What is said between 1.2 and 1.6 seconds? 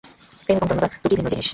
জিনিস।